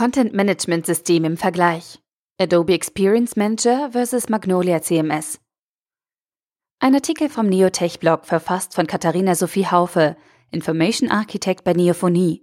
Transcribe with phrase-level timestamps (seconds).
[0.00, 1.98] Content Management System im Vergleich.
[2.40, 4.30] Adobe Experience Manager vs.
[4.30, 5.38] Magnolia CMS.
[6.78, 10.16] Ein Artikel vom Neotech-Blog verfasst von Katharina Sophie Haufe,
[10.52, 12.42] Information Architect bei Neophonie.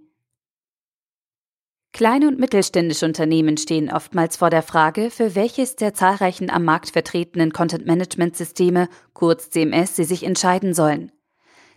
[1.92, 6.90] Kleine und mittelständische Unternehmen stehen oftmals vor der Frage, für welches der zahlreichen am Markt
[6.90, 11.10] vertretenen Content-Management-Systeme, kurz CMS, sie sich entscheiden sollen.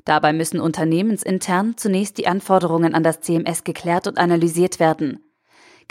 [0.06, 5.26] Dabei müssen unternehmensintern zunächst die Anforderungen an das CMS geklärt und analysiert werden.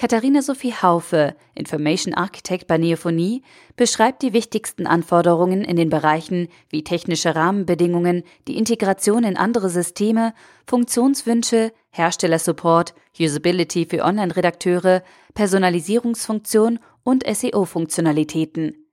[0.01, 3.43] Katharina Sophie Haufe, Information Architect bei Neophonie,
[3.77, 10.33] beschreibt die wichtigsten Anforderungen in den Bereichen wie technische Rahmenbedingungen, die Integration in andere Systeme,
[10.67, 15.03] Funktionswünsche, Herstellersupport, Usability für Online-Redakteure,
[15.35, 18.87] Personalisierungsfunktion und SEO-Funktionalitäten.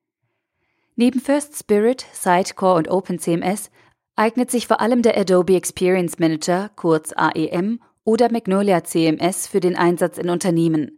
[0.98, 3.72] Neben First Spirit, Sitecore und OpenCMS
[4.18, 9.76] eignet sich vor allem der Adobe Experience Manager, kurz AEM, oder Magnolia CMS für den
[9.76, 10.97] Einsatz in Unternehmen.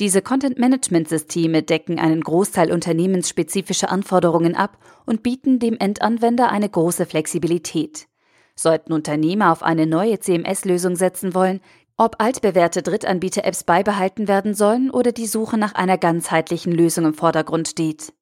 [0.00, 8.08] Diese Content-Management-Systeme decken einen Großteil unternehmensspezifischer Anforderungen ab und bieten dem Endanwender eine große Flexibilität.
[8.56, 11.60] Sollten Unternehmer auf eine neue CMS-Lösung setzen wollen,
[11.98, 17.68] ob altbewährte Drittanbieter-Apps beibehalten werden sollen oder die Suche nach einer ganzheitlichen Lösung im Vordergrund
[17.68, 18.14] steht.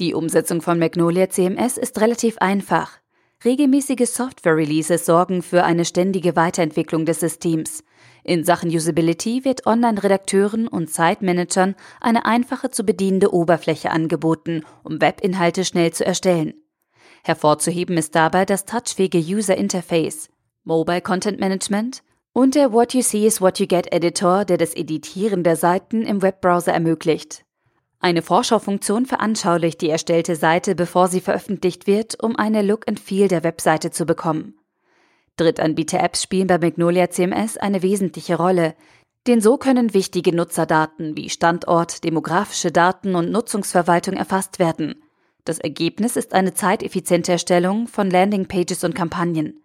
[0.00, 3.03] Die Umsetzung von Magnolia CMS ist relativ einfach.
[3.44, 7.84] Regelmäßige Software-Releases sorgen für eine ständige Weiterentwicklung des Systems.
[8.22, 15.66] In Sachen Usability wird Online-Redakteuren und Site-Managern eine einfache zu bedienende Oberfläche angeboten, um Webinhalte
[15.66, 16.54] schnell zu erstellen.
[17.22, 20.30] Hervorzuheben ist dabei das touchfähige User Interface,
[20.62, 24.74] Mobile Content Management und der What You See is What You Get Editor, der das
[24.74, 27.44] Editieren der Seiten im Webbrowser ermöglicht.
[28.04, 33.28] Eine Vorschaufunktion veranschaulicht die erstellte Seite, bevor sie veröffentlicht wird, um eine Look and Feel
[33.28, 34.58] der Webseite zu bekommen.
[35.38, 38.74] Drittanbieter-Apps spielen bei Magnolia CMS eine wesentliche Rolle,
[39.26, 45.02] denn so können wichtige Nutzerdaten wie Standort, demografische Daten und Nutzungsverwaltung erfasst werden.
[45.46, 49.63] Das Ergebnis ist eine zeiteffiziente Erstellung von Landingpages und Kampagnen.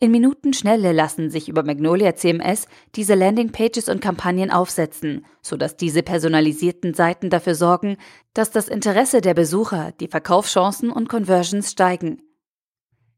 [0.00, 6.94] In Minutenschnelle lassen sich über Magnolia CMS diese Landingpages und Kampagnen aufsetzen, sodass diese personalisierten
[6.94, 7.96] Seiten dafür sorgen,
[8.32, 12.22] dass das Interesse der Besucher, die Verkaufschancen und Conversions steigen.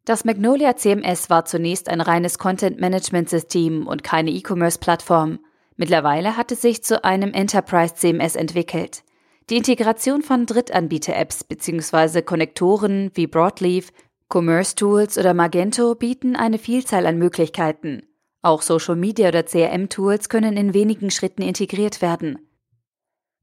[0.06, 5.40] Das Magnolia CMS war zunächst ein reines Content-Management-System und keine E-Commerce-Plattform.
[5.76, 9.02] Mittlerweile hat es sich zu einem Enterprise CMS entwickelt.
[9.50, 12.22] Die Integration von Drittanbieter-Apps bzw.
[12.22, 13.92] Konnektoren wie Broadleaf,
[14.32, 18.04] Commerce Tools oder Magento bieten eine Vielzahl an Möglichkeiten.
[18.42, 22.38] Auch Social Media oder CRM-Tools können in wenigen Schritten integriert werden.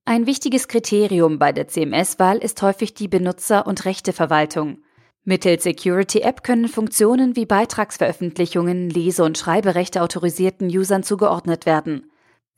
[0.05, 4.77] Ein wichtiges Kriterium bei der CMS-Wahl ist häufig die Benutzer- und Rechteverwaltung.
[5.25, 12.09] Mittels Security App können Funktionen wie Beitragsveröffentlichungen, Lese- und Schreiberechte autorisierten Usern zugeordnet werden.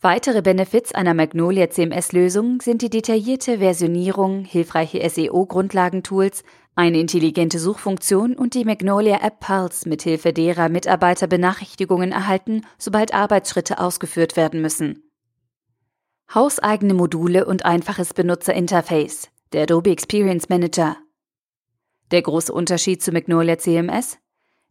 [0.01, 6.43] Weitere Benefits einer Magnolia CMS-Lösung sind die detaillierte Versionierung, hilfreiche SEO-Grundlagentools,
[6.75, 13.79] eine intelligente Suchfunktion und die Magnolia App Pulse, mithilfe derer Mitarbeiter Benachrichtigungen erhalten, sobald Arbeitsschritte
[13.79, 15.03] ausgeführt werden müssen.
[16.33, 20.97] Hauseigene Module und einfaches Benutzerinterface, der Adobe Experience Manager.
[22.11, 24.17] Der große Unterschied zu Magnolia CMS?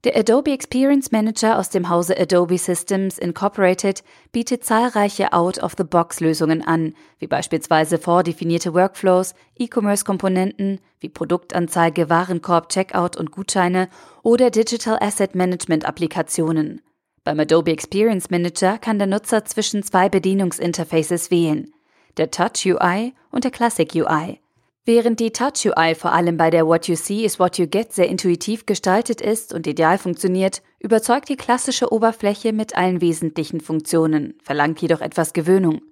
[0.05, 7.27] Der Adobe Experience Manager aus dem Hause Adobe Systems Incorporated bietet zahlreiche Out-of-the-Box-Lösungen an, wie
[7.27, 13.89] beispielsweise vordefinierte Workflows, E-Commerce-Komponenten wie Produktanzeige, Warenkorb, Checkout und Gutscheine
[14.23, 16.81] oder Digital Asset Management-Applikationen.
[17.25, 21.73] Beim Adobe Experience Manager kann der Nutzer zwischen zwei Bedienungsinterfaces wählen,
[22.19, 24.39] der Touch UI und der Classic UI.
[24.89, 27.93] Während die Touch UI vor allem bei der What You See is What You Get
[27.93, 34.39] sehr intuitiv gestaltet ist und ideal funktioniert, überzeugt die klassische Oberfläche mit allen wesentlichen Funktionen,
[34.43, 35.83] verlangt jedoch etwas Gewöhnung.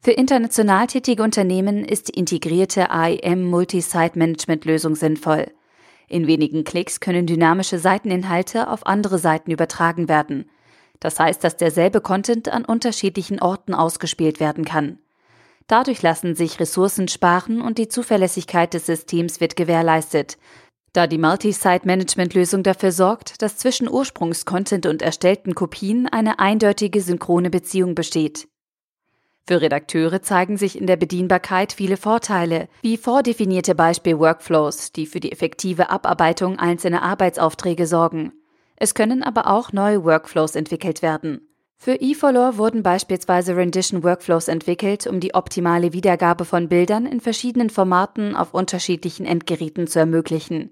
[0.00, 5.52] Für international tätige Unternehmen ist die integrierte AIM Multi-Site Management Lösung sinnvoll.
[6.08, 10.48] In wenigen Klicks können dynamische Seiteninhalte auf andere Seiten übertragen werden.
[11.00, 15.00] Das heißt, dass derselbe Content an unterschiedlichen Orten ausgespielt werden kann.
[15.66, 20.38] Dadurch lassen sich Ressourcen sparen und die Zuverlässigkeit des Systems wird gewährleistet,
[20.92, 27.94] da die Multi-Site-Management-Lösung dafür sorgt, dass zwischen Ursprungscontent und erstellten Kopien eine eindeutige synchrone Beziehung
[27.94, 28.48] besteht.
[29.48, 35.30] Für Redakteure zeigen sich in der Bedienbarkeit viele Vorteile, wie vordefinierte Beispiel-Workflows, die für die
[35.30, 38.32] effektive Abarbeitung einzelner Arbeitsaufträge sorgen.
[38.76, 41.46] Es können aber auch neue Workflows entwickelt werden.
[41.78, 47.70] Für eFollow wurden beispielsweise Rendition Workflows entwickelt, um die optimale Wiedergabe von Bildern in verschiedenen
[47.70, 50.70] Formaten auf unterschiedlichen Endgeräten zu ermöglichen.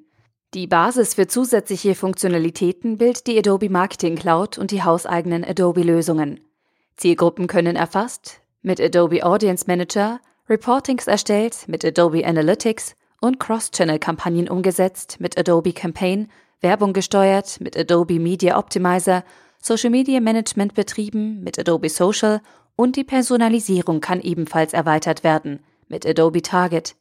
[0.55, 6.41] Die Basis für zusätzliche Funktionalitäten bildet die Adobe Marketing Cloud und die hauseigenen Adobe-Lösungen.
[6.97, 15.17] Zielgruppen können erfasst, mit Adobe Audience Manager, Reportings erstellt mit Adobe Analytics und Cross-Channel-Kampagnen umgesetzt
[15.19, 16.29] mit Adobe Campaign,
[16.61, 19.25] Werbung gesteuert mit Adobe Media Optimizer,
[19.66, 22.43] Social Media Management betrieben mit Adobe Social
[22.76, 26.96] und die Personalisierung kann ebenfalls erweitert werden mit Adobe Target.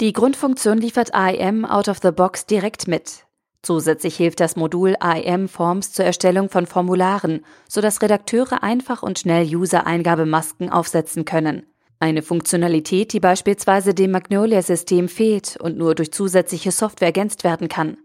[0.00, 3.24] Die Grundfunktion liefert AIM out of the box direkt mit.
[3.62, 9.46] Zusätzlich hilft das Modul AIM Forms zur Erstellung von Formularen, sodass Redakteure einfach und schnell
[9.46, 11.66] User-Eingabemasken aufsetzen können.
[12.00, 17.98] Eine Funktionalität, die beispielsweise dem Magnolia-System fehlt und nur durch zusätzliche Software ergänzt werden kann.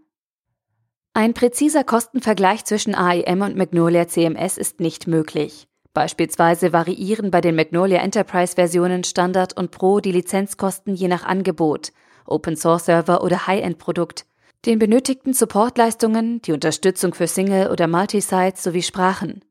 [1.20, 5.68] Ein präziser Kostenvergleich zwischen AIM und Magnolia CMS ist nicht möglich.
[5.92, 11.92] Beispielsweise variieren bei den Magnolia Enterprise Versionen Standard und Pro die Lizenzkosten je nach Angebot,
[12.24, 14.24] Open Source Server oder High-End Produkt,
[14.64, 19.44] den benötigten Supportleistungen, die Unterstützung für Single- oder Multisites sowie Sprachen.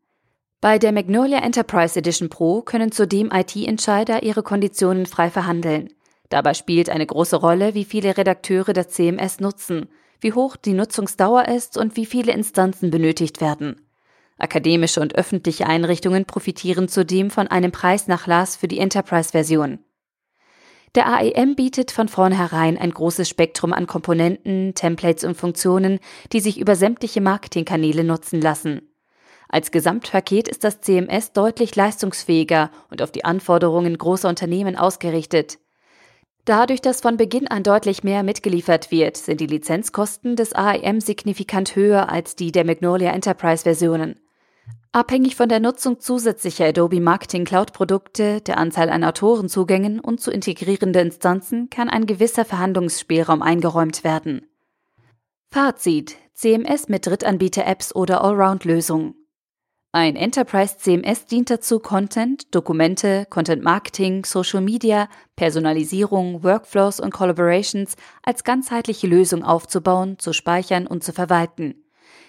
[0.61, 5.93] Bei der Magnolia Enterprise Edition Pro können zudem IT-Entscheider ihre Konditionen frei verhandeln.
[6.29, 9.87] Dabei spielt eine große Rolle, wie viele Redakteure das CMS nutzen,
[10.21, 13.81] wie hoch die Nutzungsdauer ist und wie viele Instanzen benötigt werden.
[14.37, 19.79] Akademische und öffentliche Einrichtungen profitieren zudem von einem Preisnachlass für die Enterprise-Version.
[20.95, 25.99] Der AEM bietet von vornherein ein großes Spektrum an Komponenten, Templates und Funktionen,
[26.31, 28.81] die sich über sämtliche Marketingkanäle nutzen lassen.
[29.49, 35.59] Als Gesamtpaket ist das CMS deutlich leistungsfähiger und auf die Anforderungen großer Unternehmen ausgerichtet.
[36.49, 41.75] Dadurch, dass von Beginn an deutlich mehr mitgeliefert wird, sind die Lizenzkosten des AEM signifikant
[41.75, 44.19] höher als die der Magnolia Enterprise Versionen.
[44.91, 50.31] Abhängig von der Nutzung zusätzlicher Adobe Marketing Cloud Produkte, der Anzahl an Autorenzugängen und zu
[50.31, 54.47] integrierende Instanzen kann ein gewisser Verhandlungsspielraum eingeräumt werden.
[55.51, 59.18] Fazit: CMS mit Drittanbieter-Apps oder Allround-Lösungen.
[59.91, 67.95] Ein Enterprise CMS dient dazu, Content, Dokumente, Content Marketing, Social Media, Personalisierung, Workflows und Collaborations
[68.21, 71.83] als ganzheitliche Lösung aufzubauen, zu speichern und zu verwalten.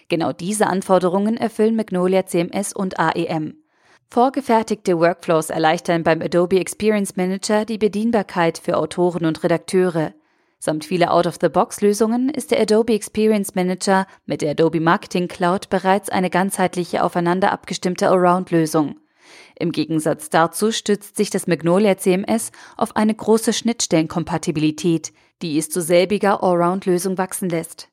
[0.09, 3.63] Genau diese Anforderungen erfüllen Magnolia CMS und AEM.
[4.09, 10.15] Vorgefertigte Workflows erleichtern beim Adobe Experience Manager die Bedienbarkeit für Autoren und Redakteure.
[10.63, 16.29] Samt vieler Out-of-the-Box-Lösungen ist der Adobe Experience Manager mit der Adobe Marketing Cloud bereits eine
[16.29, 19.01] ganzheitliche aufeinander abgestimmte Allround-Lösung.
[19.59, 25.81] Im Gegensatz dazu stützt sich das Magnolia CMS auf eine große Schnittstellenkompatibilität, die es zu
[25.81, 27.89] selbiger Allround-Lösung wachsen lässt.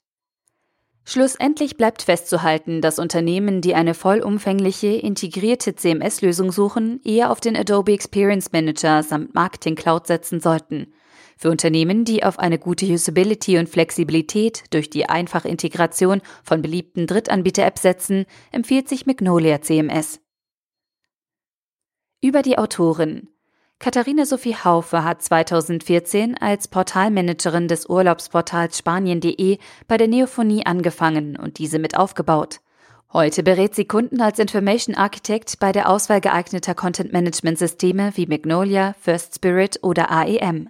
[1.06, 7.94] Schlussendlich bleibt festzuhalten, dass Unternehmen, die eine vollumfängliche, integrierte CMS-Lösung suchen, eher auf den Adobe
[7.94, 10.92] Experience Manager samt Marketing Cloud setzen sollten.
[11.38, 17.06] Für Unternehmen, die auf eine gute Usability und Flexibilität durch die einfache Integration von beliebten
[17.06, 20.20] Drittanbieter-Apps setzen, empfiehlt sich Magnolia CMS.
[22.22, 23.30] Über die Autorin
[23.78, 31.60] Katharina Sophie Haufe hat 2014 als Portalmanagerin des Urlaubsportals Spanien.de bei der Neophonie angefangen und
[31.60, 32.62] diese mit aufgebaut.
[33.14, 38.26] Heute berät sie Kunden als Information Architect bei der Auswahl geeigneter Content Management Systeme wie
[38.26, 40.70] Magnolia, First Spirit oder AEM.